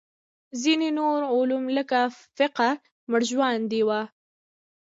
ځینې 0.61 0.89
نور 0.99 1.19
علوم 1.33 1.63
لکه 1.77 1.99
فقه 2.37 2.69
مړژواندي 3.11 3.81
وو. 3.87 4.01